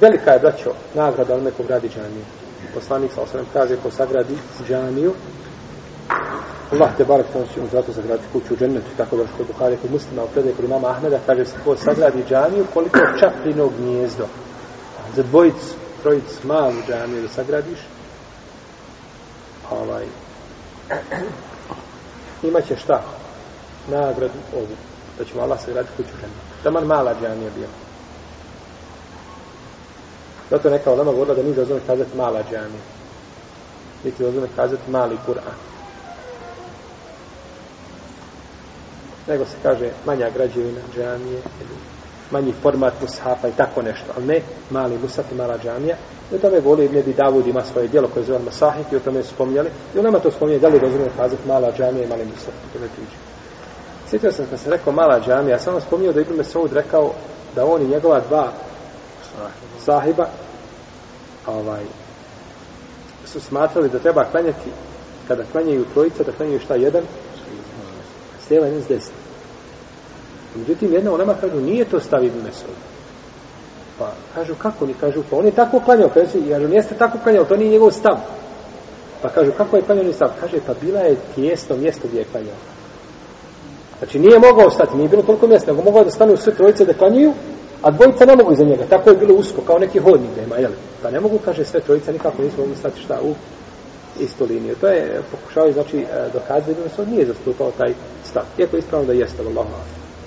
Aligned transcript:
Velika 0.00 0.30
je, 0.32 0.38
braćo, 0.38 0.72
nagrada 0.94 1.34
onome 1.34 1.50
ko 1.50 1.62
gradi 1.62 1.88
džaniju. 1.88 2.24
Poslanik 2.74 3.12
sa 3.12 3.22
osvrame 3.22 3.46
kaže 3.52 3.76
ko 3.82 3.90
sagradi 3.90 4.34
džaniju, 4.68 5.12
Allah 6.72 6.90
te 6.96 7.04
barak 7.04 7.26
tamo 7.32 7.44
će 7.54 7.60
mu 7.60 7.66
zato 7.72 7.92
sagraditi 7.92 8.28
kuću 8.32 8.54
u 8.54 8.56
džennetu, 8.56 8.86
tako 8.96 9.16
da 9.16 9.26
što 9.26 9.42
je 9.42 9.46
Buhari 9.46 9.76
kod 9.82 9.90
muslima 9.90 10.24
u 10.24 10.28
predaj 10.28 10.52
kod 10.52 10.64
imama 10.64 10.88
Ahmeda, 10.88 11.18
kaže 11.26 11.44
se 11.44 11.56
ko 11.64 11.76
sagradi 11.76 12.24
džaniju, 12.28 12.66
koliko 12.74 12.98
čaplinog 13.20 13.72
gnjezdo. 13.78 14.26
Za 15.16 15.22
dvojicu, 15.22 15.74
trojicu, 16.02 16.46
malu 16.46 16.74
džaniju 16.88 17.22
da 17.22 17.28
sagradiš, 17.28 17.78
ovaj, 19.70 20.04
imaće 22.42 22.76
šta? 22.76 23.02
Nagradu 23.90 24.38
ovu, 24.56 24.76
da 25.18 25.24
ćemo 25.24 25.42
Allah 25.42 25.60
sagraditi 25.60 25.96
kuću 25.96 26.08
u 26.08 26.20
džennetu. 26.20 26.62
Taman 26.62 26.84
mala 26.84 27.14
džanija 27.20 27.50
bila. 27.56 27.85
Zato 30.50 30.70
neka 30.70 30.92
olema 30.92 31.10
govorila 31.10 31.34
da 31.34 31.42
nije 31.42 31.54
dozvoljeno 31.54 31.86
kazati 31.86 32.16
mala 32.16 32.42
džamija. 32.50 32.84
Niti 34.04 34.22
dozvoljeno 34.22 34.52
kazati 34.56 34.90
mali 34.90 35.16
Kur'an. 35.26 35.56
Nego 39.28 39.44
se 39.44 39.56
kaže 39.62 39.90
manja 40.04 40.30
građevina 40.30 40.80
džamije, 40.94 41.40
ili 41.60 41.76
manji 42.30 42.52
format 42.62 42.94
mushafa 43.00 43.48
i 43.48 43.52
tako 43.56 43.82
nešto, 43.82 44.06
ali 44.16 44.26
ne 44.26 44.40
mali 44.70 44.98
mushaf 44.98 45.32
i 45.32 45.34
mala 45.34 45.58
džamija. 45.58 45.96
I 46.32 46.34
o 46.34 46.38
tome 46.38 46.60
govori 46.60 46.84
Ibn 46.84 47.12
Davud 47.16 47.46
ima 47.46 47.62
svoje 47.64 47.88
dijelo 47.88 48.08
koje 48.08 48.24
zove 48.24 48.38
Masahik 48.38 48.86
i 48.92 48.96
o 48.96 49.00
tome 49.00 49.22
su 49.22 49.34
spominjali. 49.34 49.70
I 49.94 49.98
on 49.98 50.04
nama 50.04 50.18
to 50.18 50.30
spominje, 50.30 50.58
da 50.58 50.68
li 50.68 50.76
je 50.76 50.80
dozvoljeno 50.80 51.10
kazati 51.16 51.48
mala 51.48 51.72
džamija 51.78 52.04
i 52.04 52.08
mali 52.08 52.24
mushaf. 52.24 52.54
To 52.72 52.78
ne 52.78 52.88
tiče. 52.88 53.16
Sjetio 54.10 54.32
sam 54.32 54.46
kad 54.50 54.60
sam 54.60 54.72
rekao 54.72 54.92
mala 54.92 55.20
džamija, 55.20 55.54
ja 55.54 55.58
sam 55.58 55.72
vam 55.72 55.82
spominjao 55.82 56.12
da 56.12 56.20
Ibn 56.20 56.34
Mesaud 56.36 56.72
rekao 56.72 57.12
da 57.54 57.66
on 57.66 57.82
i 57.82 57.88
njegova 57.88 58.20
dva 58.28 58.52
sahiba 59.84 60.28
ovaj, 61.46 61.84
su 63.26 63.40
smatrali 63.40 63.88
da 63.88 63.98
treba 63.98 64.24
klanjati 64.24 64.70
kada 65.28 65.42
klanjaju 65.52 65.84
trojica, 65.94 66.22
da 66.22 66.32
klanjaju 66.32 66.60
šta 66.60 66.74
jedan 66.74 67.02
s 68.46 68.50
lijeva 68.50 68.66
jedan 68.66 68.82
s 68.82 68.88
desna. 68.88 69.14
Međutim, 70.54 70.92
jedna 70.92 71.12
onama 71.12 71.34
kažu, 71.40 71.60
nije 71.60 71.84
to 71.84 72.00
stav 72.00 72.24
Ibn 72.24 72.38
Mesud. 72.44 72.76
Pa 73.98 74.12
kažu, 74.34 74.54
kako 74.54 74.86
ni 74.86 74.94
kažu, 74.94 75.22
pa 75.30 75.36
on 75.36 75.44
je 75.44 75.50
tako 75.50 75.80
klanjao, 75.80 76.08
kažu, 76.08 76.28
kažu, 76.48 76.68
jeste 76.68 76.94
tako 76.94 77.18
klanjao, 77.22 77.44
to 77.44 77.56
nije 77.56 77.70
njegov 77.70 77.90
stav. 77.90 78.16
Pa 79.22 79.28
kažu, 79.28 79.52
kako 79.56 79.76
je 79.76 79.82
klanjao 79.82 80.04
ni 80.04 80.12
stav? 80.12 80.28
Kaže, 80.40 80.58
pa 80.66 80.74
bila 80.80 81.00
je 81.00 81.16
tijesto 81.34 81.76
mjesto 81.76 82.08
gdje 82.08 82.18
je 82.18 82.24
klanjao. 82.32 82.56
Znači, 83.98 84.18
nije 84.18 84.38
mogao 84.38 84.70
stati, 84.70 84.96
nije 84.96 85.08
bilo 85.08 85.22
toliko 85.22 85.46
mjesta, 85.46 85.70
nego 85.70 85.82
mogao 85.82 86.04
da 86.04 86.10
stanu 86.10 86.36
sve 86.36 86.54
trojice 86.54 86.84
da 86.84 86.94
klanjaju, 86.94 87.32
a 87.86 87.90
dvojica 87.90 88.24
ne 88.24 88.36
mogu 88.36 88.52
iza 88.52 88.64
njega. 88.64 88.84
Tako 88.90 89.10
je 89.10 89.16
bilo 89.16 89.34
usko, 89.34 89.60
kao 89.66 89.78
neki 89.78 89.98
hodnik 89.98 90.30
da 90.36 90.42
ima, 90.42 90.56
jel? 90.56 90.72
Pa 91.02 91.10
ne 91.10 91.20
mogu, 91.20 91.38
kaže, 91.44 91.64
sve 91.64 91.80
trojica 91.80 92.12
nikako 92.12 92.42
nisu 92.42 92.60
mogli 92.60 92.76
stati 92.76 93.00
šta 93.00 93.18
u 93.22 93.34
istu 94.20 94.44
liniju. 94.44 94.74
To 94.80 94.86
je 94.86 95.22
pokušao, 95.30 95.72
znači, 95.72 95.98
e, 95.98 96.04
dokazati 96.32 96.80
da 96.82 96.88
se 96.88 97.02
on 97.02 97.08
nije 97.10 97.26
zastupao 97.26 97.70
taj 97.78 97.94
stav. 98.24 98.42
Iako 98.58 98.76
je 98.76 98.78
ispravno 98.78 99.06
da 99.06 99.12
jeste, 99.12 99.42
Allah. 99.42 99.66